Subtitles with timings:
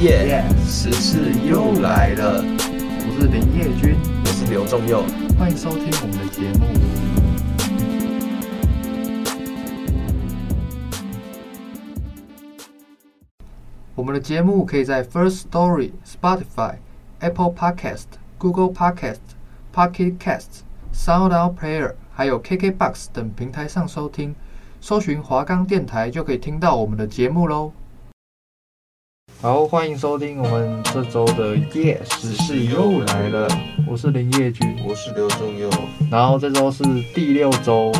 [0.00, 0.44] 耶！
[0.64, 5.02] 时事又来了，我是林业君，我是刘仲佑，
[5.36, 6.66] 欢迎收听我们的节目。
[13.96, 16.76] 我们的节目可以在 First Story、Spotify、
[17.18, 18.06] Apple Podcast、
[18.38, 19.18] Google Podcast、
[19.74, 20.60] Pocket Casts、
[20.94, 24.36] SoundOut Player，还有 KKBox 等平台上收听，
[24.80, 27.72] 搜寻华冈电台就可以听到我们的节目喽。
[29.40, 33.46] 好，欢迎收听我们这周的夜时事又来了。
[33.86, 35.70] 我是林业军，我是刘仲佑。
[36.10, 36.82] 然后这周是
[37.14, 37.92] 第六周，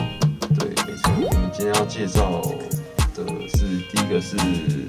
[0.59, 1.13] 对，没错。
[1.15, 2.43] 我们今天要介绍
[3.15, 3.23] 的
[3.57, 4.37] 是第一个是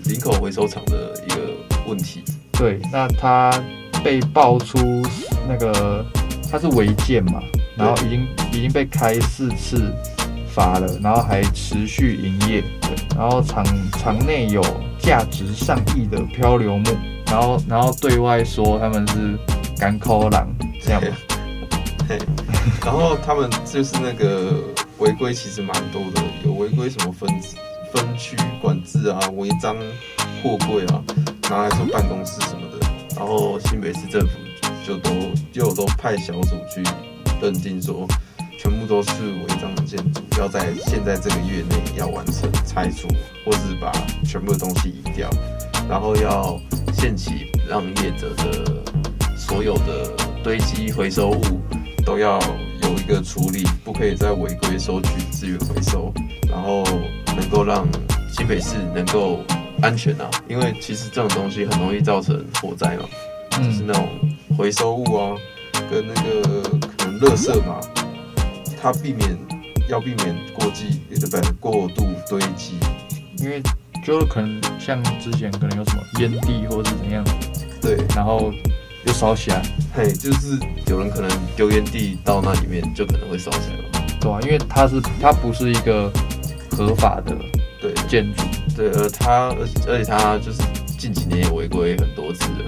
[0.06, 1.54] 林口回收厂的一个
[1.88, 2.24] 问题。
[2.54, 3.52] 对，那它
[4.04, 4.80] 被爆出
[5.48, 6.04] 那个
[6.52, 7.44] 它是违建嘛，
[7.78, 9.94] 然后已经已经被开四次
[10.48, 12.64] 罚了，然后还持续营业。
[12.82, 14.64] 对，然后厂厂内有。
[15.00, 16.92] 价值上亿的漂流木，
[17.28, 19.38] 然后然后对外说他们是
[19.78, 20.48] 甘苦人
[20.84, 21.02] 这样？
[22.08, 22.18] 对，
[22.86, 24.54] 然后他们就是那个
[25.00, 27.30] 违规其实蛮多的，有违规什么分
[27.94, 29.76] 分区管制啊，违章
[30.44, 31.04] 货柜啊，
[31.50, 34.30] 拿来做办公室什么的，然后新北市政府
[34.86, 35.12] 就都
[35.52, 36.84] 就都派小组去
[37.42, 38.08] 认定说。
[38.62, 42.52] 全部都是违章的建筑，要在现在这个月内要完成。
[42.66, 43.08] 拆除，
[43.46, 43.90] 或是把
[44.26, 45.30] 全部的东西移掉，
[45.88, 46.60] 然后要
[46.94, 48.84] 限期让业者的
[49.38, 50.12] 所有的
[50.44, 51.42] 堆积回收物
[52.06, 52.38] 都要
[52.84, 56.14] 有一个处理，不可以再违规收取资源回收，
[56.50, 56.84] 然后
[57.38, 57.88] 能够让
[58.36, 59.40] 新北市能够
[59.82, 63.06] 安全啊，因为其实这种东西很容易造成火灾嘛，
[63.52, 64.06] 就是那种
[64.58, 65.34] 回收物啊，
[65.90, 66.62] 跟那个
[66.98, 67.80] 可能垃圾嘛。
[68.82, 69.38] 它避免
[69.90, 71.42] 要避免过激，不对？
[71.60, 72.78] 过度堆积，
[73.38, 73.62] 因为
[74.06, 77.24] 就可能像之前可能有什么烟蒂或者是怎样，
[77.82, 78.52] 对，然后
[79.06, 79.62] 又烧起来，
[79.94, 80.58] 嘿，就是
[80.88, 83.78] 有人可能丢烟蒂到那里面，就可能会烧起来。
[83.78, 83.84] 了，
[84.22, 86.12] 对啊，因为它是它不是一个
[86.72, 87.36] 合法的
[87.82, 87.94] 对。
[88.08, 88.44] 建筑，
[88.76, 90.64] 对，而它而而且它就是
[90.98, 92.66] 近几年也违规很多次了，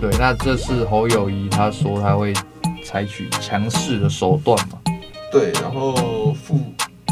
[0.00, 2.32] 对，那这次侯友谊他说他会
[2.84, 4.78] 采取强势的手段嘛。
[5.38, 6.58] 对，然后副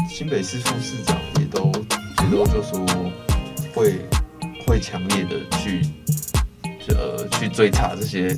[0.09, 1.71] 新北市副市长也都
[2.23, 2.83] 也都就说
[3.71, 3.99] 会
[4.65, 5.81] 会强烈的去
[6.89, 8.35] 呃去追查这些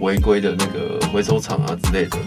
[0.00, 2.18] 违规的那个回收厂啊之类的，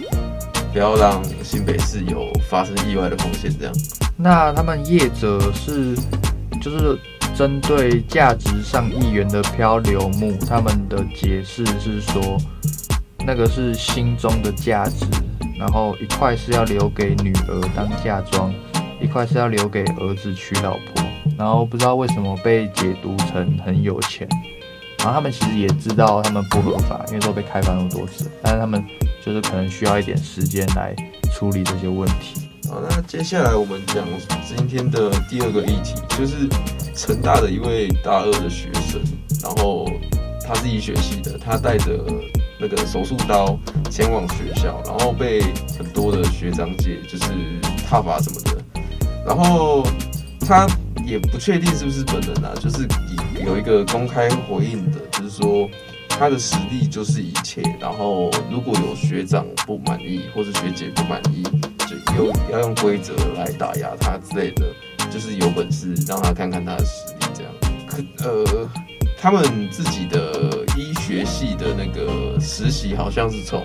[0.72, 3.54] 不要让新北市有发生意外的风险。
[3.60, 3.74] 这样，
[4.16, 5.94] 那他们业者是
[6.62, 6.98] 就是
[7.36, 12.38] 针对价值上亿元的漂流木，他们的解释是说
[13.26, 15.06] 那个是心中的价值。
[15.64, 18.54] 然后一块是要留给女儿当嫁妆，
[19.02, 21.06] 一块是要留给儿子娶老婆。
[21.38, 24.28] 然后不知道为什么被解读成很有钱。
[25.00, 28.30] 然后他们其实也知道他们不合法，因为都被开发那么多次。
[28.42, 28.84] 但是他们
[29.26, 30.94] 就是可能需要一点时间来
[31.32, 32.42] 处理这些问题。
[32.70, 34.06] 好，那接下来我们讲
[34.46, 36.50] 今天的第二个议题，就是
[36.94, 39.02] 成大的一位大二的学生，
[39.42, 39.90] 然后
[40.46, 42.06] 他是医学系的，他带着。
[42.64, 43.60] 那个手术刀
[43.92, 45.42] 前往学校，然后被
[45.78, 47.26] 很多的学长姐就是
[47.90, 48.82] 挞伐什么的，
[49.28, 49.86] 然后
[50.40, 50.66] 他
[51.06, 52.88] 也不确定是不是本人啊，就是
[53.46, 55.70] 有一个公开回应的，就是说
[56.08, 61.44] 他的实力就是一切，然后如果有学长不满意或是学姐不满意，
[61.80, 64.66] 就有要用规则来打压他之类的，
[65.12, 67.54] 就是有本事让他看看他的实力这样，
[67.86, 68.70] 可呃。
[69.22, 70.63] 他们自己的
[71.06, 73.62] 学系的那个实习好像是从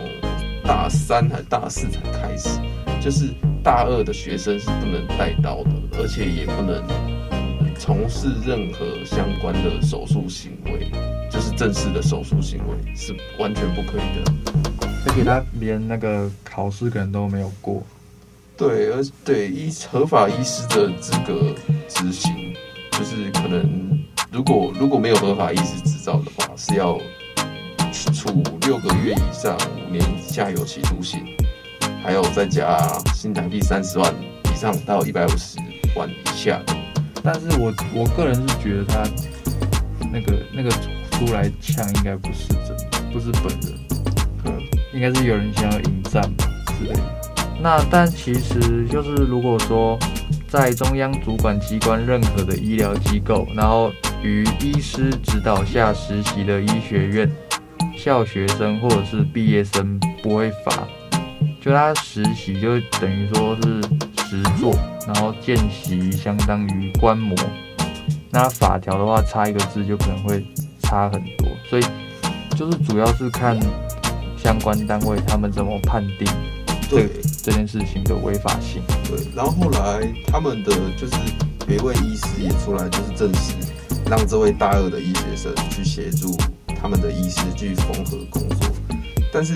[0.64, 2.58] 大三还大四才开始，
[3.00, 3.32] 就是
[3.62, 5.70] 大二的学生是不能带刀的，
[6.00, 6.82] 而且也不能
[7.79, 10.90] 从事任何相关的手术行为，
[11.31, 14.32] 就是正式的手术行为是完全不可以的。
[15.06, 17.81] 而且他连那个考试可能都没有过。
[18.56, 21.55] 对，而对医合法医师的资格
[21.87, 22.52] 执行，
[22.90, 23.88] 就是可能。
[24.31, 27.00] 如果如果没有合法医师执照的话，是要
[28.19, 31.20] 处六个月以上五年以下有期徒刑，
[32.03, 32.76] 还有再加
[33.15, 34.12] 新台币三十万
[34.53, 35.56] 以上到一百五十
[35.94, 36.61] 万以下。
[37.23, 39.05] 但是我我个人是觉得他
[40.12, 40.70] 那个那个
[41.12, 42.76] 出来呛应该不是真，
[43.12, 43.79] 不是本人，
[44.47, 44.61] 嗯，
[44.93, 46.44] 应该是有人想要引战吧
[46.76, 47.00] 之类的。
[47.61, 49.97] 那但其实就是如果说
[50.49, 53.93] 在中央主管机关任何的医疗机构，然后
[54.25, 57.31] 于医师指导下实习的医学院
[58.08, 60.88] 校学生或者是毕业生不会罚，
[61.60, 63.82] 就他实习就等于说是
[64.26, 64.75] 实做，
[65.06, 67.37] 然后见习相当于观摩。
[68.31, 70.43] 那法条的话，差一个字就可能会
[70.81, 71.82] 差很多，所以
[72.56, 73.60] 就是主要是看
[74.38, 76.26] 相关单位他们怎么判定
[76.88, 77.11] 对
[77.43, 78.82] 这件事情的违法性。
[79.06, 81.14] 对，然后后来他们的就是
[81.69, 83.52] 有一位医师也出来，就是证实
[84.08, 86.34] 让这位大二的医学生去协助
[86.80, 88.70] 他们的医师去缝合工作，
[89.32, 89.54] 但是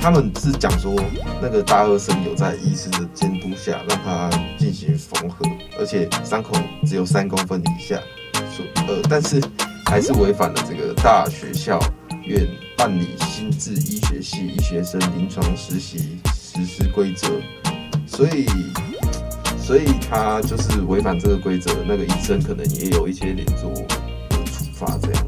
[0.00, 0.94] 他们是讲说
[1.40, 5.44] 那个大二生有在医师的监督下让他进行缝合。
[5.78, 6.54] 而且伤口
[6.86, 8.00] 只有三公分以下，
[8.50, 9.42] 所呃，但是
[9.86, 11.80] 还是违反了这个大学校
[12.24, 12.46] 院
[12.76, 17.28] 办理新制医学系医学生临床实习实施规则，
[18.06, 18.46] 所以，
[19.58, 25.26] 所以他就是违反这个规则，那个医生可能也有一些连坐的处罚这样。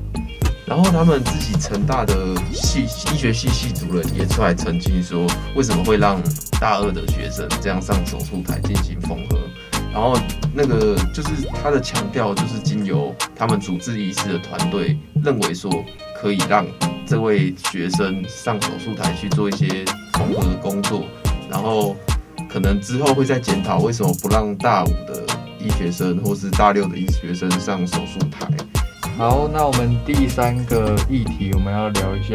[0.67, 5.25] 然后他们自己成大的系医学系系主任也出来澄清说，
[5.55, 6.21] 为什么会让
[6.61, 9.39] 大二的学生这样上手术台进行缝合。
[9.93, 10.19] 然后
[10.53, 11.29] 那个就是
[11.63, 15.71] 他的强调，就是经由他们主治医师的团队认为说，
[16.21, 16.67] 可以让
[17.07, 19.85] 这位学生上手术台去做一些
[20.15, 21.05] 缝合的工作，
[21.49, 21.97] 然后
[22.51, 25.25] 可能之后会再检讨为什么不让大五的
[25.61, 28.49] 医学生或是大六的医学生上手术台。
[29.17, 32.35] 好，那我们第三个议题我们要聊一下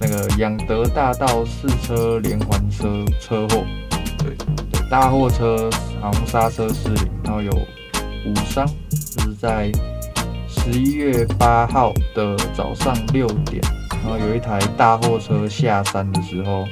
[0.00, 3.64] 那个仰德大道四车连环车车祸。
[4.18, 4.36] 对。
[4.90, 5.70] 大货车
[6.00, 9.70] 好像刹车失灵，然后有五伤，就是在
[10.48, 13.62] 十一月八号的早上六点，
[14.02, 16.66] 然后有一台大货车下山的时候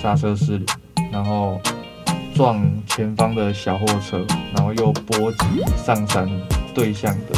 [0.00, 0.66] 刹车失灵，
[1.10, 1.60] 然后
[2.36, 4.24] 撞前方的小货车，
[4.54, 6.30] 然后又波及上山
[6.72, 7.34] 对向的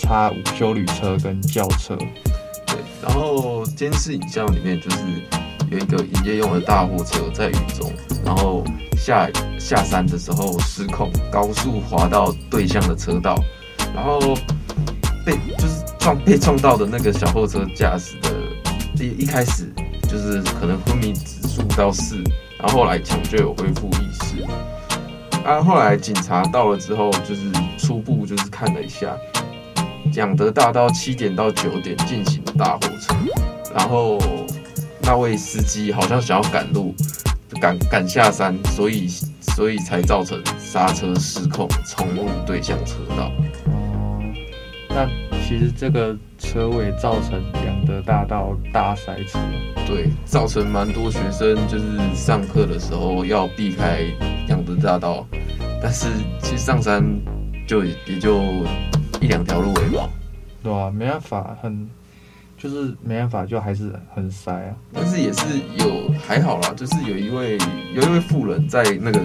[0.00, 1.96] 叉五休旅车跟轿车。
[2.66, 4.96] 对，然后监视影像里面就是
[5.70, 7.92] 有一个营业用的大货车在雨中，
[8.24, 8.64] 然后。
[9.02, 9.26] 下
[9.58, 13.34] 下山的时候失控，高速滑到对向的车道，
[13.94, 14.20] 然后
[15.24, 18.30] 被就是撞被撞到的那个小货车驾驶的，
[19.02, 19.72] 一一开始
[20.02, 22.22] 就是可能昏迷指数到四，
[22.58, 24.44] 然后后来抢救有恢复意识，
[25.46, 29.16] 啊，后来警察到了之后，就是初步就是看了一下，
[30.14, 33.14] 仰德大道七点到九点进行大货车，
[33.74, 34.18] 然后
[35.02, 36.94] 那位司机好像想要赶路。
[37.60, 39.08] 赶赶下山，所以
[39.40, 43.30] 所以才造成刹车失控，冲入对向车道。
[43.66, 44.22] 哦，
[44.88, 45.06] 那
[45.42, 49.38] 其实这个车位造成养德大道大塞车。
[49.84, 51.84] 对，造成蛮多学生就是
[52.14, 54.04] 上课的时候要避开
[54.48, 55.26] 养德大道，
[55.82, 56.06] 但是
[56.40, 57.04] 其实上山
[57.66, 58.40] 就也就
[59.20, 60.08] 一两条路而已吧。
[60.62, 61.88] 对啊，没办法，很。
[62.62, 64.76] 就是没办法，就还是很塞啊。
[64.92, 67.56] 但是也是有还好啦，就是有一位
[67.94, 69.18] 有一位妇人在那个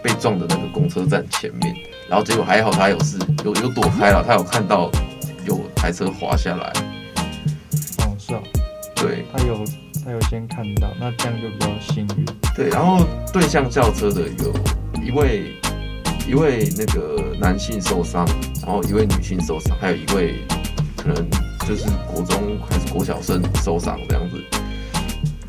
[0.00, 1.74] 被撞的那个公车站前面，
[2.08, 4.88] 然后结果还好，他有事有有躲开了，他有看到
[5.44, 6.72] 有台车滑下来。
[8.04, 8.40] 哦，是啊，
[8.94, 9.64] 对，他有
[10.04, 12.24] 他有先看到，那这样就比较幸运。
[12.54, 15.56] 对，然后对向轿车的有一位
[16.26, 18.26] 一位那个男性受伤，
[18.62, 20.34] 然后一位女性受伤，还有一位
[20.96, 21.26] 可能。
[21.66, 24.40] 就是国中还是国小生受伤这样子，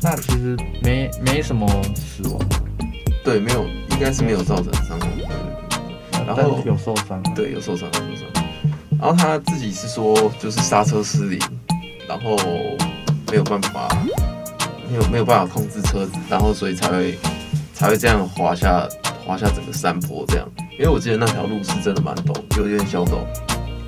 [0.02, 2.40] 那其实没没什么死亡，
[3.22, 8.44] 对，没有，应该是没有造成伤亡，然后有受伤，对，有受伤，有受伤。
[9.00, 11.38] 然后他自己是说，就是刹车失灵，
[12.08, 12.36] 然后
[13.30, 13.88] 没有办法，
[14.90, 17.16] 没有没有办法控制车子，然后所以才会
[17.74, 18.88] 才会这样滑下
[19.24, 20.48] 滑下整个山坡这样。
[20.78, 23.18] 因为我记得那条路是真的蛮陡，有点小陡。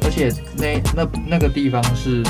[0.02, 2.22] 而且那那那个地方是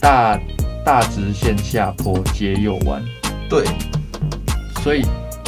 [0.00, 0.36] 大
[0.84, 3.00] 大直线下坡接右弯，
[3.48, 3.64] 对，
[4.82, 5.04] 所以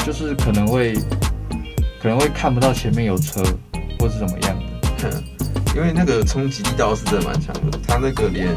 [0.06, 0.94] 就是可能会
[2.00, 3.42] 可能会看不到前面有车
[3.98, 4.56] 或是怎么样
[4.98, 5.22] 的，
[5.74, 8.54] 因为那个冲击力道是真的蛮强的，它那个连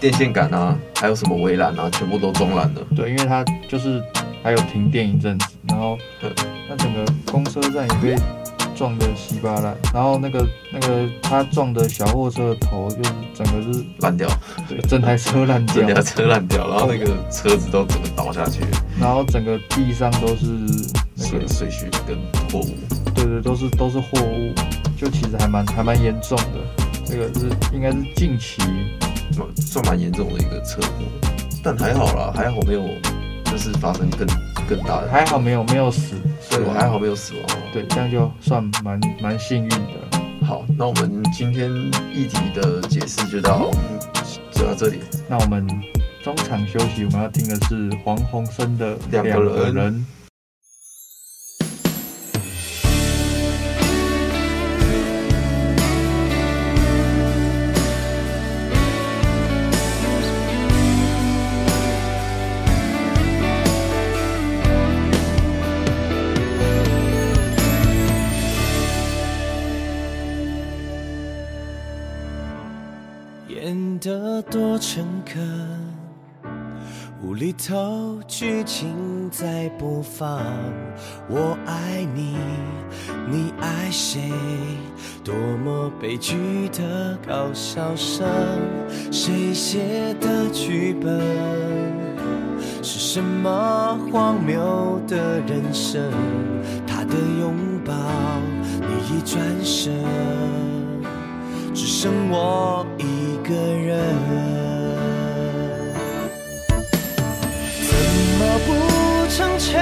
[0.00, 2.80] 电线杆啊，还有什么围栏啊，全部都装烂了。
[2.96, 4.02] 对，因为它就是
[4.42, 5.96] 还有停电一阵子，然后
[6.68, 8.20] 那整个公车站也被。
[8.74, 14.28] 撞的稀巴烂，然后那个那个他撞的小货车的头就是整个是烂掉，
[14.68, 18.60] 对，整台车烂掉，整台车烂掉，然后那个车子都整个倒下去，
[19.00, 20.46] 然后整个地上都是
[21.16, 22.16] 那个水水跟
[22.50, 22.74] 货物，
[23.14, 24.52] 对对，都是都是货物，
[24.96, 28.62] 就其实还蛮还蛮严重的，这个是应该是近期。
[29.56, 31.04] 算蛮严重的一个车祸，
[31.64, 32.82] 但还好啦，还好没有
[33.46, 34.26] 就是发生更
[34.74, 36.14] 更大的，还好没有没有死，
[36.48, 37.42] 对，还好没有死亡，
[37.74, 40.46] 对，这样就算蛮蛮幸运的。
[40.46, 41.70] 好，那我们今天
[42.14, 43.70] 议题的解释就到
[44.50, 45.66] 就到这里，那我们
[46.22, 50.06] 中场休息，我们要听的是黄鸿升的两个人。
[77.52, 80.40] 头剧情在播放。
[81.28, 82.36] 我爱你，
[83.30, 84.20] 你爱谁？
[85.24, 88.26] 多么悲剧的搞笑声，
[89.10, 91.20] 谁写的剧本？
[92.82, 96.10] 是什么荒谬的人生？
[96.86, 97.54] 他的拥
[97.84, 97.94] 抱，
[98.80, 99.92] 你一转身，
[101.74, 102.86] 只剩我。
[102.98, 103.98] 一个人，
[109.34, 109.80] 成全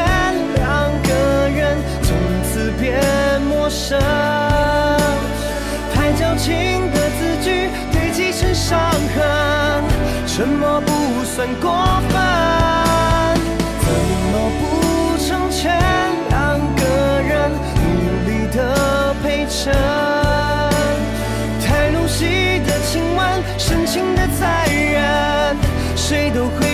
[0.54, 3.02] 两个人，从此变
[3.42, 3.98] 陌生？
[5.92, 8.78] 太矫情的字句堆积成伤
[9.16, 9.82] 痕，
[10.24, 12.14] 沉默不算过分。
[13.80, 13.88] 怎
[14.30, 15.76] 么不成全
[16.28, 17.88] 两个人，努
[18.30, 19.74] 力的陪衬？
[21.66, 25.56] 太露戏的亲吻深情的残忍，
[25.96, 26.69] 谁都会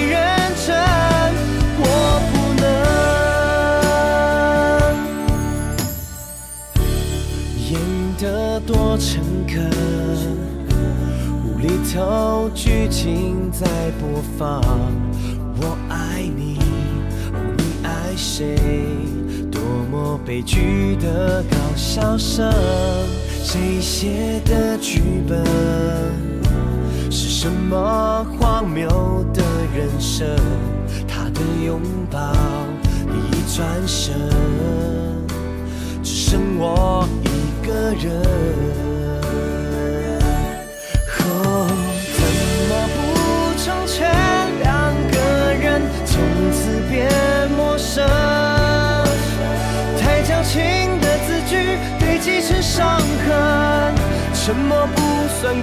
[8.99, 9.71] 诚恳，
[11.45, 13.67] 无厘头剧情在
[14.01, 14.63] 播放。
[15.61, 16.59] 我爱你，
[17.57, 18.57] 你爱谁？
[19.51, 19.61] 多
[19.91, 22.51] 么悲剧的搞笑声，
[23.43, 25.45] 谁写的剧本？
[27.11, 28.89] 是什么荒谬
[29.35, 29.43] 的
[29.77, 30.27] 人生？
[31.07, 32.33] 他的拥抱，
[33.07, 34.15] 你一转身，
[36.03, 37.29] 只剩我一
[37.67, 38.05] 个人。
[41.19, 41.67] 哦，
[42.15, 42.23] 怎
[42.69, 42.97] 么不
[43.59, 43.97] 成全
[44.63, 44.71] 两
[45.11, 45.17] 个
[45.53, 46.15] 人，从
[46.53, 46.59] 此
[46.89, 46.95] 变
[47.57, 48.07] 陌生？
[49.99, 53.95] 太矫情的字句堆积成伤痕，
[54.33, 55.03] 沉默不
[55.41, 55.57] 算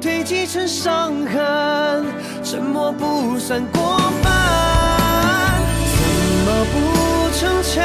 [0.00, 2.04] 堆积成伤痕，
[2.42, 4.32] 沉默不算过分。
[5.96, 6.02] 怎
[6.44, 6.74] 么不
[7.38, 7.82] 成全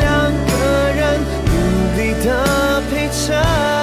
[0.00, 1.52] 两个人努
[1.96, 3.73] 力的陪衬？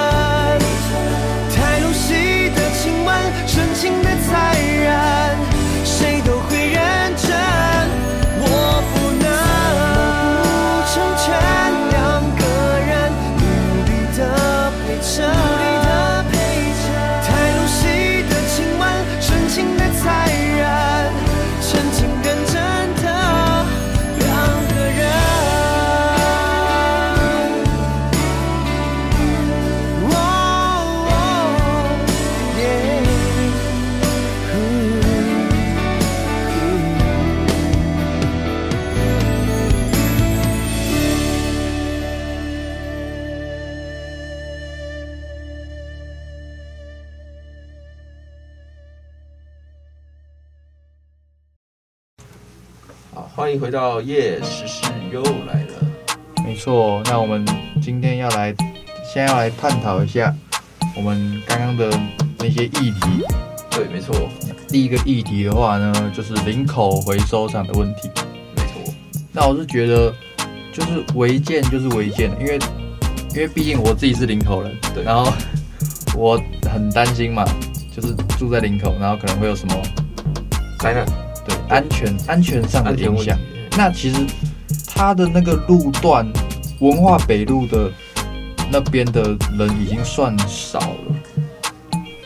[53.41, 55.74] 欢迎回到夜时事又来了。
[56.45, 57.43] 没错，那我们
[57.81, 58.53] 今天要来，
[59.03, 60.31] 先要来探讨一下
[60.95, 61.89] 我们刚刚的
[62.38, 63.25] 那些议题。
[63.71, 64.29] 对，没错。
[64.67, 68.12] 第一个议题的话呢，就是林口回收厂的问题。
[68.55, 68.93] 没错。
[69.31, 70.13] 那我是觉得，
[70.71, 72.60] 就是违建就是违建，因为
[73.31, 75.03] 因为毕竟我自己是林口人，对。
[75.03, 75.33] 然后
[76.15, 76.39] 我
[76.71, 77.43] 很担心嘛，
[77.91, 79.75] 就是住在林口，然后可能会有什么
[80.77, 81.13] 灾难，对
[81.72, 83.40] 安全安全上的影响。
[83.78, 84.18] 那其实
[84.94, 86.30] 它的那个路段，
[86.80, 87.90] 文化北路的
[88.70, 91.16] 那边的人已经算少了，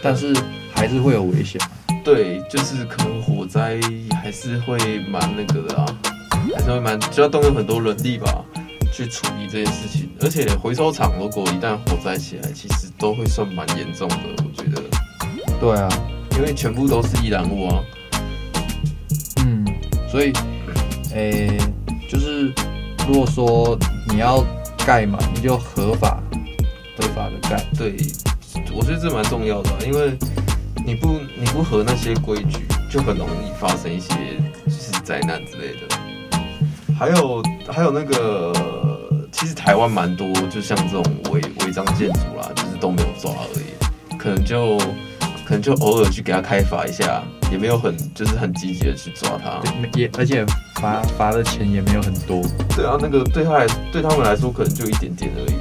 [0.01, 0.35] 但是
[0.73, 1.61] 还是会有危险。
[2.03, 3.79] 对，就是可能火灾
[4.21, 4.77] 还是会
[5.09, 5.85] 蛮那个的啊，
[6.55, 8.43] 还是会蛮就要动用很多人力吧，
[8.91, 10.09] 去处理这件事情。
[10.21, 14.81] 而且回收厂如果一旦火灾起来，其实都会算蛮严重的，我觉得。
[15.59, 15.89] 对啊，
[16.37, 17.83] 因为全部都是易燃物啊。
[20.15, 20.31] 所以，
[21.13, 21.57] 诶、
[22.09, 22.53] 就是
[23.05, 24.41] 如果说你要
[24.87, 26.23] 盖嘛，你就合法
[26.97, 27.61] 合法的盖。
[27.77, 27.97] 对，
[28.73, 30.17] 我觉得这蛮重要的，因为。
[30.85, 32.59] 你不你不合那些规矩，
[32.91, 34.13] 就很容易发生一些
[34.65, 36.93] 就是灾难之类的。
[36.93, 38.53] 还有还有那个，
[39.31, 44.15] 其实台湾蛮多，就像这种违违章建筑啦，就是都没有抓而已。
[44.15, 44.77] 可能就
[45.43, 47.23] 可能就偶尔去给他开发一下，
[47.55, 49.61] 也没有很就是很积极的去抓他。
[49.97, 50.45] 也而且
[50.81, 52.43] 罚罚的钱也没有很多。
[52.75, 55.55] 对啊，那个对他来对他们来说可能就一点点而已，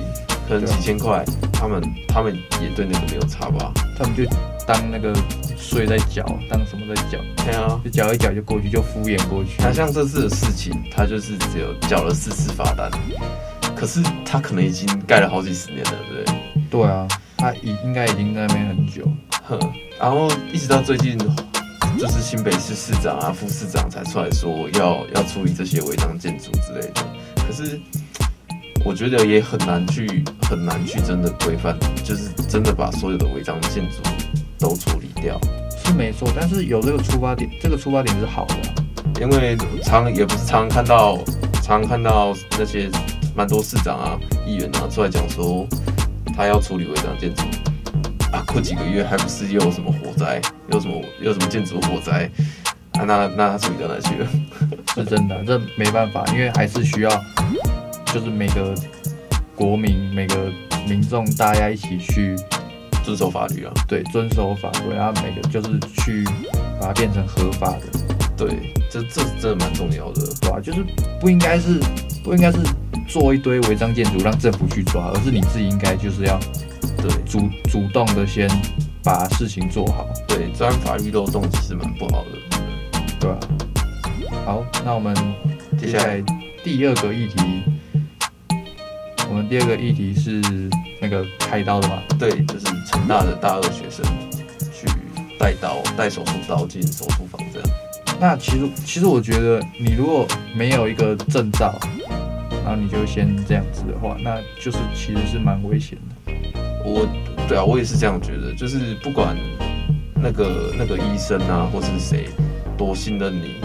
[0.48, 3.72] 可能几千块，他们他们也对那个没有差吧。
[3.96, 4.24] 他们就。
[4.66, 5.14] 当那个
[5.58, 7.18] 税在缴，当什么在缴？
[7.44, 9.58] 对啊，就缴一缴就过去，就敷衍过去。
[9.58, 12.90] 他像这次的事情，他就是只有缴了四次罚单，
[13.76, 16.62] 可是他可能已经盖了好几十年了，对不对？
[16.70, 19.06] 对啊，他已应该已经在那边很久。
[19.42, 19.60] 哼，
[20.00, 21.18] 然后一直到最近，
[21.98, 27.06] 就是新北市市长啊、副市长才出来说要要处理这些违章建筑之类的，
[27.46, 27.80] 可是。
[28.86, 31.74] 我觉得也很难去很难去真的规范，
[32.04, 33.96] 就是真的把所有的违章建筑
[34.58, 35.40] 都处理掉，
[35.82, 36.30] 是没错。
[36.38, 41.16] 但是有这个出发点，这个出发点是好的，因为常也不是常常看到，
[41.62, 42.90] 常常看到那些
[43.34, 45.66] 蛮多市长啊、议员啊出来讲说，
[46.36, 47.42] 他要处理违章建筑
[48.34, 52.28] 啊，过几个月还不是又有什么火灾，又什么又什么建筑火灾
[52.94, 53.04] 啊？
[53.06, 54.28] 那那他处理到哪去了？
[54.96, 57.10] 是真的，这没办法，因为还是需要。
[58.12, 58.74] 就是每个
[59.56, 60.52] 国民、每个
[60.88, 62.36] 民众，大家一起去
[63.04, 63.72] 遵守法律啊。
[63.88, 66.24] 对，遵守法规，然后每个就是去
[66.80, 67.80] 把它变成合法的。
[68.36, 70.60] 对，这这真的蛮重要的，对吧？
[70.60, 70.84] 就是
[71.20, 71.80] 不应该是
[72.22, 72.58] 不应该是
[73.08, 76.38] 做一堆违章建筑让政府去抓，而是你自己应该就是要
[77.06, 78.48] 对主主动的先
[79.02, 80.08] 把事情做好。
[80.26, 82.30] 对，钻法律漏洞其实蛮不好的，
[83.20, 83.38] 对吧？
[84.46, 85.14] 好，那我们
[85.78, 86.22] 接下来
[86.62, 87.62] 第二个议题。
[89.28, 90.40] 我们第二个议题是
[90.98, 92.02] 那个开刀的嘛？
[92.18, 94.04] 对，就是成大的大二学生
[94.72, 94.86] 去
[95.38, 97.68] 带刀、带手术刀进手术房这样。
[98.18, 101.78] 那其实，其实我觉得，你如果没有一个证照，
[102.64, 106.23] 然后你就先这样子的话，那就是其实是蛮危险的。
[106.84, 107.08] 我，
[107.48, 108.54] 对啊，我也是这样觉得。
[108.54, 109.36] 就是不管
[110.14, 112.28] 那个那个医生啊，或是谁
[112.76, 113.56] 多信任你，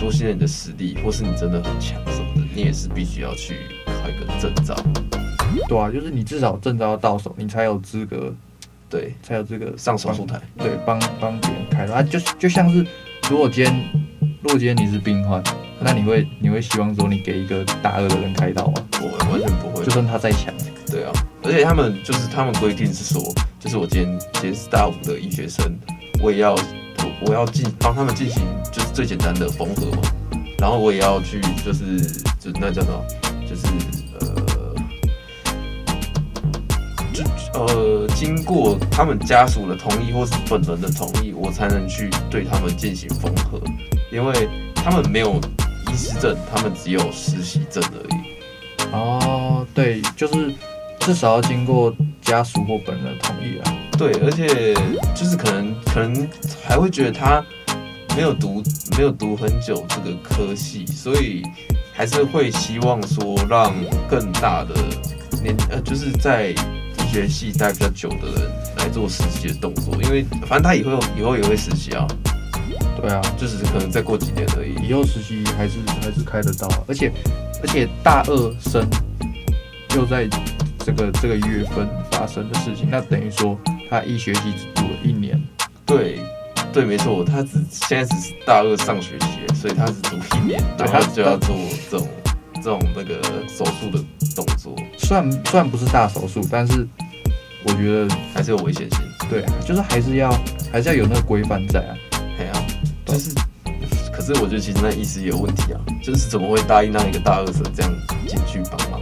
[0.00, 3.92] 多信任你的实力，或是你真的很强什么的，你也是必须要去考。
[4.04, 4.76] 一个证照，
[5.66, 8.34] 对啊，就是你至少证照要到手，你才有资格，
[8.90, 12.86] 对，才有资格上手术台，对，帮帮别人开刀啊，就就像是
[13.30, 13.74] 如果今天，
[14.42, 15.42] 如果今天你是病患，
[15.80, 18.74] 那你会你会希望说你给一个大二的人开刀吗？
[18.90, 20.52] 不会，完全不会，就算他再强，
[20.86, 21.12] 对啊，
[21.44, 23.22] 而且他们就是他们规定是说，
[23.60, 25.78] 就是我今天今天是大五的医学生，
[26.22, 30.02] 我也要我我要进帮他们进行就是最简单的缝合嘛，
[30.58, 32.00] 然后我也要去就是
[32.40, 33.04] 就那叫什么？
[33.46, 33.66] 就是
[34.18, 34.74] 呃，
[37.12, 37.22] 就
[37.60, 43.60] 呃，经过他们家属的同意或是本人的同意，我才能去对他们进行缝合，
[44.10, 45.38] 因为他们没有
[45.92, 48.34] 医师证，他们只有实习证而已。
[48.92, 50.54] 哦，对，就是
[51.04, 53.76] 至少要经过家属或本人的同意啊。
[53.96, 54.74] 对，而且
[55.14, 56.28] 就是可能可能
[56.66, 57.44] 还会觉得他
[58.16, 58.62] 没有读
[58.96, 61.42] 没有读很久这个科系，所以。
[61.96, 63.72] 还是会希望说，让
[64.08, 64.74] 更大的
[65.44, 66.56] 年呃，就是在医
[67.08, 72.04] 学系待比较久的人来做实习的动作，因为反正他以后以后也会实习啊。
[73.00, 74.74] 对啊，就只是可能再过几年而已。
[74.88, 77.12] 以后实习还是还是开得到，啊而且
[77.62, 78.84] 而且大二生
[79.94, 80.28] 又在
[80.84, 85.40] 这个这个月份发生的事情，那等于说他一学期只读了一年。
[85.86, 86.20] 对。
[86.72, 91.54] 对，没错，他只现在只是大二上学期，所以他只读一年，然后就要做
[91.88, 92.08] 这种
[92.56, 94.74] 这种那个手术的动作。
[94.98, 96.84] 虽然虽然不是大手术，但是
[97.64, 99.00] 我觉得还是有危险性。
[99.30, 100.32] 对啊，就是还是要
[100.72, 101.94] 还是要有那个规范在啊。
[102.36, 102.66] 对啊，
[103.06, 103.32] 就是，
[104.12, 107.92] 可是我觉得其实那医师也有问题啊，就是怎么会答应让一个大二生这样
[108.26, 108.93] 进去帮忙？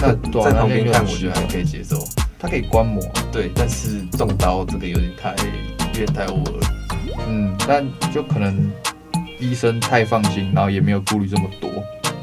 [0.00, 1.96] 那在旁边看，我觉得还可以接受。
[2.38, 6.68] 他可以观摩，对，但是动刀这个有点太有点太 over 了。
[7.26, 8.70] 嗯，但就可能
[9.40, 11.70] 医生太放心，然后也没有顾虑这么多。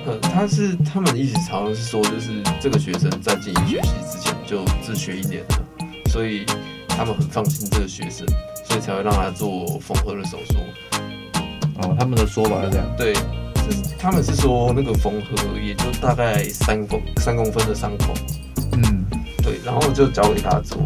[0.06, 5.66] 呃，他是他们一直常常是说，就是这个学生在进医学系之前就自学一年了，
[6.12, 6.46] 所以
[6.88, 8.28] 他们很放心这个学生，
[8.66, 10.58] 所以才会让他做缝合的手术。
[11.82, 12.86] 哦，他们的说法是这样。
[12.96, 13.26] 对，就是
[14.04, 18.14] 他们是说那个缝合也就大概三公三公分的伤口。
[18.74, 19.06] 嗯，
[19.42, 20.78] 对，然后就交给他做。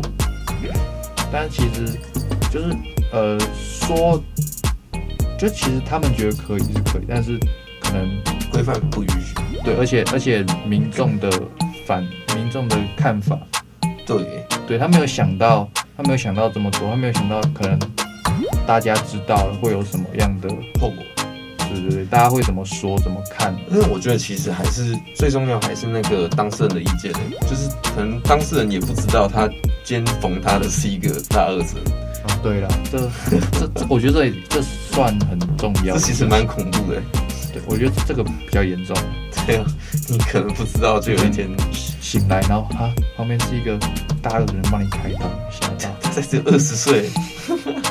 [1.31, 1.99] 但其实
[2.51, 2.77] 就是
[3.11, 4.21] 呃说，
[5.35, 7.39] 就其实他们觉得可以是可以，但是
[7.81, 8.07] 可能。
[8.49, 11.29] 规范不允许，对，而且而且民众的
[11.85, 12.01] 反
[12.33, 13.37] 民众的看法，
[14.05, 17.77] 对，对他没有想到，他没有想到这么多，他没有想到可能
[18.65, 20.49] 大家知道了会有什么样的
[20.79, 21.03] 后果，
[21.69, 23.55] 对对对，大家会怎么说怎么看？
[23.71, 29.47] 因为我觉得其实还是最重要还是那个当事人的意见，就是可能当事人也不知道他
[29.83, 31.79] 今天缝他的是一个大二生。
[32.23, 32.99] 哦，对了，这
[33.29, 37.01] 这 这，我觉得这这算很重要，这其实蛮恐怖的。
[37.53, 38.95] 对我觉得这个比较严重。
[39.45, 39.65] 对啊，
[40.09, 41.47] 你可能不知道，就有一天
[42.01, 43.77] 醒来，然后啊，旁边是一个
[44.21, 45.89] 大二的人帮你开刀，吓到。
[46.01, 47.09] 他才只有二十岁，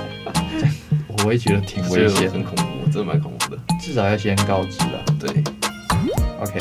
[1.24, 3.35] 我也觉得挺危险，很恐怖，真的蛮恐怖的。
[3.86, 4.98] 至少要先告知啊。
[5.20, 5.30] 对
[6.40, 6.58] ，OK，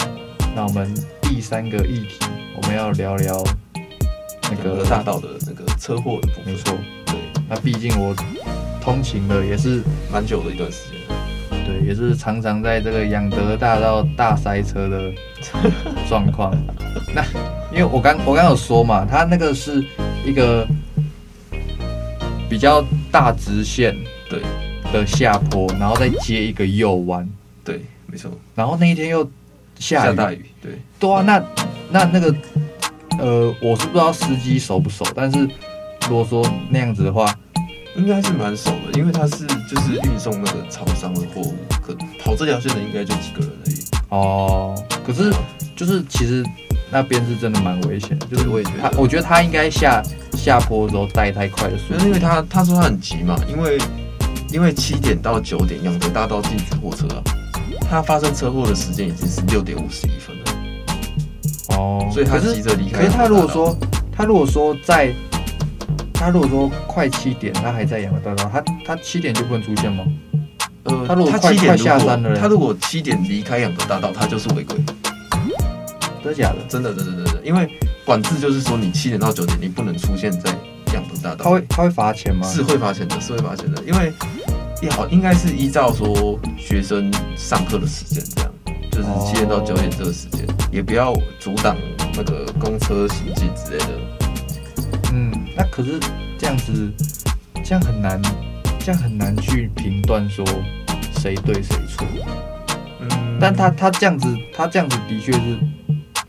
[0.56, 2.20] 那我们第三个议题，
[2.56, 3.44] 我们要聊聊
[4.44, 6.54] 那个大道的那个车祸的部分。
[6.54, 7.16] 没错，对，
[7.50, 8.16] 那毕竟我
[8.80, 11.02] 通勤了也是蛮久的一段时间。
[11.66, 15.12] 对，也是常常在这个养德大道大塞车的
[16.08, 16.56] 状况。
[17.12, 17.26] 那
[17.72, 19.84] 因为我刚我刚有说嘛，它那个是
[20.24, 20.64] 一个
[22.48, 24.05] 比较大直线对
[24.96, 27.28] 的下坡，然后再接一个右弯。
[27.64, 28.32] 对，没错。
[28.56, 29.30] 然后那一天又
[29.80, 30.46] 下大雨。
[30.62, 31.44] 对，对啊，那
[31.90, 32.36] 那那个
[33.20, 35.40] 呃，我是不知道司机熟不熟，但是
[36.10, 37.34] 如果说那样子的话。
[37.98, 43.76] 应该是蛮熟的，因为他是就是运送那个超商的货物，可跑这条线的应该就几个人而已。
[44.10, 44.76] 哦，
[45.08, 45.32] 可是
[45.78, 46.44] 就是其实
[46.92, 50.04] 那边是真的蛮危险，就是我也觉得他，我觉得他应该下
[50.34, 53.78] 下坡的时候带太快的速度，因为他他说他很急嘛，因为
[54.56, 57.22] 因为七点到九点养德大道禁止货车啊，
[57.90, 60.44] 他发生车祸的时间已经是六点五十一分了。
[61.76, 63.00] 哦，所以他急着离开。
[63.00, 63.78] 可是他如果说
[64.14, 65.14] 他如果说在
[66.14, 70.06] 他如果说快七点，他还在养德大道，他他七点就不能出现吗？
[70.84, 74.78] 呃，他如果快快下山了，他如果七点离开养德大道，他就是违规。
[76.24, 76.60] 真的假的？
[76.70, 77.70] 真的，真的，真的，因为
[78.06, 80.50] 管制就是说，你七点到九点你不能出现在
[80.94, 81.44] 养德大道。
[81.44, 82.48] 他会他会罚钱吗？
[82.48, 84.14] 是会罚钱的，是会罚钱的，因为
[84.86, 88.52] 也好应该是依照说学生上课的时间这样，
[88.92, 91.76] 就是七点到九点这个时间，哦，也不要阻挡
[92.16, 93.88] 那个公车行进之类的。
[95.12, 96.00] 嗯，那可是
[96.38, 96.92] 这样子，
[97.64, 98.22] 这样很难，
[98.78, 100.46] 这样很难去评断说
[101.18, 102.06] 谁对谁错。
[103.02, 105.58] 嗯，但他他这样子，他这样子的确是，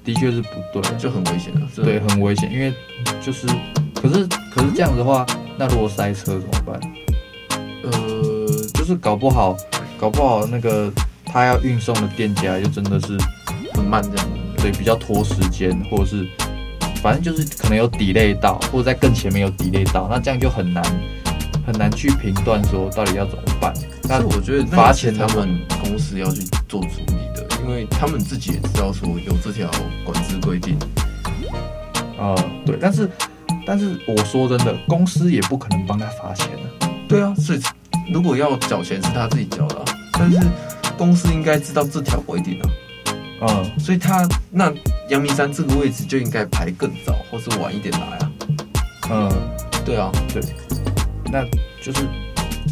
[0.03, 0.49] 的确是不
[0.81, 1.69] 对，就很危险啊。
[1.75, 2.73] 对，很危险，因为
[3.21, 3.47] 就是，
[3.95, 5.27] 可是可是这样子的话，
[5.59, 6.81] 那如果塞车怎么办？
[8.87, 9.57] 呃，就是搞不好，
[9.99, 10.92] 搞不好那个
[11.25, 13.18] 他要运送的店家就真的是
[13.75, 16.27] 很慢这样子，对，比较拖时间，或者是。
[17.03, 20.83] 反正就是可能有 delay 到，或者在更前面有 delay 到，那这样就很难
[21.64, 23.72] 很难去评断说到底要怎么办。
[24.09, 29.70] 但是我觉得罚钱他们公司要去做处理的，因为他们自己也知道说有这条
[30.05, 30.77] 管制规定。
[32.18, 33.09] 呃，对，但是
[33.64, 36.88] 但是我说真的，公司也不可能帮他罚钱的。
[37.07, 37.61] 对啊，所以
[38.12, 40.38] 如果要缴钱是他自己缴的啊，但是
[40.97, 42.69] 公司应该知道这条规定啊。
[43.42, 44.73] 嗯，所以他那
[45.11, 48.31] 阳明山这个位置就应该排更早，或是晚一点来啊。
[49.11, 49.31] 嗯，
[49.85, 50.42] 对啊，对，
[51.31, 51.45] 那
[51.83, 52.07] 就是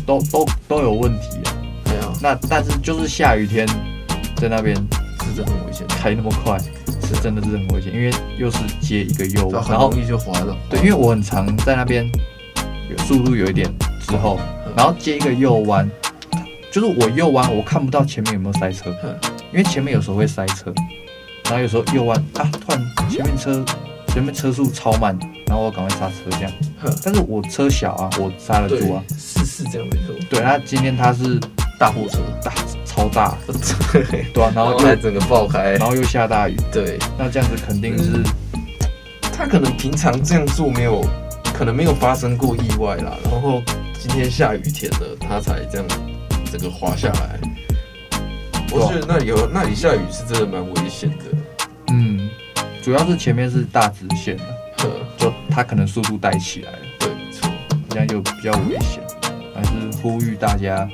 [0.06, 1.52] 都都都有问题啊。
[1.84, 3.66] 对啊，那但是就是下雨天
[4.36, 6.58] 在那边是真的很危险，开那么快
[7.02, 10.56] 是真的是很危险，因为又是接一个右弯，然后很容易就滑了。
[10.70, 12.10] 对，因为我很常在那边，
[12.90, 13.70] 有速度有一点
[14.08, 14.40] 之后，
[14.76, 15.88] 然后接一个右弯，
[16.72, 18.94] 就是我右弯我看不到前面有没有塞车。
[19.52, 20.74] 因为前面有时候会塞车，
[21.44, 23.64] 然后有时候右弯啊，突然前面车
[24.08, 26.52] 前面车速超慢，然后我赶快刹车这样。
[27.04, 29.02] 但是我车小啊，我刹得住啊。
[29.16, 30.14] 是是这样没错。
[30.28, 31.38] 对，那今天他是
[31.78, 32.52] 大货车，大
[32.84, 33.38] 超大，
[34.34, 36.56] 对啊，然后又整个爆开，然后又下大雨。
[36.72, 38.24] 对，那这样子肯定是，
[39.32, 41.00] 他可能平常这样做没有，
[41.54, 43.16] 可能没有发生过意外啦。
[43.30, 43.62] 然后
[44.06, 45.86] 今天下雨天了，他才这样
[46.52, 47.40] 整个滑下来。
[48.70, 51.24] 我觉得那里有那里下雨是真的蛮危险的。
[51.88, 52.28] 嗯，
[52.82, 54.36] 主要是前面是大直线
[55.16, 57.50] 就它可能速度带起来了，对，没错，
[57.88, 59.02] 这样就比较危险，
[59.54, 60.86] 还是呼吁大家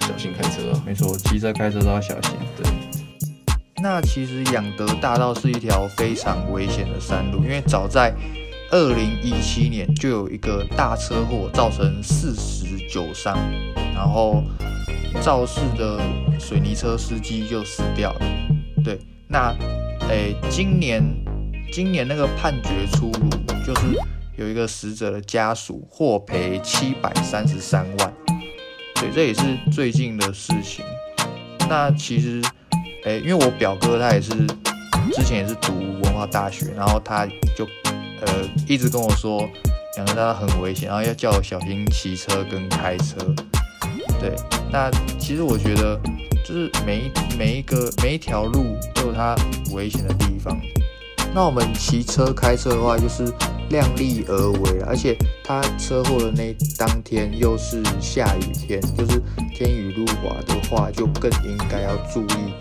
[0.00, 0.82] 小心开车啊。
[0.84, 2.32] 没错，骑车开车都要小心。
[2.58, 2.70] 对，
[3.82, 8.12] 那其实养德大道是一条非常危险的山路，因为早在
[8.72, 13.36] 二零一七年就有一个大车祸，造成四十九伤，
[13.92, 14.44] 然后
[15.20, 16.00] 肇事的
[16.38, 18.20] 水泥车司机就死掉了。
[18.84, 19.52] 对，那
[20.08, 21.02] 诶，今年
[21.72, 23.28] 今年那个判决出炉，
[23.66, 23.86] 就是
[24.36, 28.14] 有一个死者的家属获赔七百三十三万。
[28.94, 30.84] 对，这也是最近的事情。
[31.68, 32.40] 那其实
[33.04, 34.30] 诶，因为我表哥他也是
[35.12, 35.72] 之前也是读
[36.04, 37.66] 文化大学，然后他就。
[38.22, 39.48] 呃，一直跟我说，
[39.96, 43.16] 仰德大很危险，然后要叫我小心骑车跟开车。
[44.20, 44.34] 对，
[44.70, 45.98] 那其实我觉得，
[46.44, 49.34] 就是每一每一个每一条路都有它
[49.72, 50.60] 危险的地方。
[51.32, 53.32] 那我们骑车开车的话，就是
[53.70, 59.22] 量力而为，而且他车祸的那当天又是下雨天，就是
[59.54, 62.52] 天雨路滑的话，就更应该要注意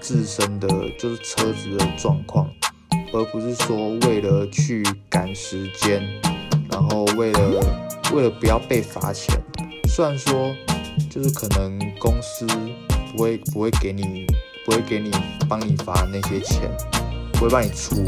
[0.00, 0.66] 自身的
[0.98, 2.50] 就是车子的状况。
[3.12, 6.02] 而不是说为了去赶时间，
[6.70, 7.40] 然后为了
[8.12, 9.34] 为了不要被罚钱，
[9.88, 10.54] 虽然说
[11.10, 12.46] 就是可能公司
[13.12, 14.26] 不会不会给你
[14.64, 15.10] 不会给你
[15.48, 16.70] 帮你罚那些钱，
[17.32, 18.04] 不会帮你出，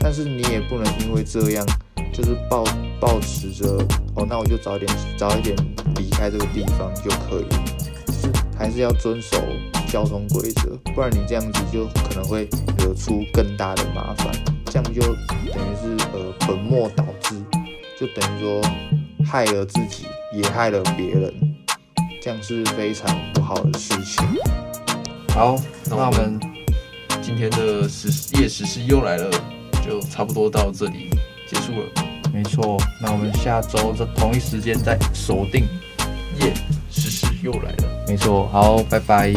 [0.00, 1.66] 但是你也不能因为这样
[2.12, 2.64] 就是抱
[3.00, 3.66] 抱持着
[4.16, 5.56] 哦，那我就早点早一点
[5.96, 7.48] 离开这个地方就可以，
[8.06, 9.38] 就是还是要遵守
[9.88, 14.32] 交通规则，不然你这样子就可能会惹出更大的麻烦，
[14.66, 17.34] 这样就等于是呃本末倒置，
[17.98, 18.62] 就等于说
[19.24, 21.32] 害了自己也害了别人，
[22.20, 24.24] 这样是非常不好的事情。
[25.28, 26.38] 好，那我们
[27.22, 29.30] 今天的时夜时事又来了，
[29.84, 31.10] 就差不多到这里
[31.48, 31.86] 结束了。
[32.32, 35.66] 没错，那我们下周在同一时间再锁定
[36.40, 36.52] 夜
[36.90, 38.04] 时事又来了。
[38.08, 39.32] 没错，好，拜拜。